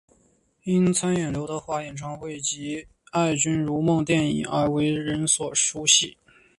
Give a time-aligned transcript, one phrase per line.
[0.63, 6.17] 因参演刘德华演唱会及爱君如梦电影而为人所熟悉。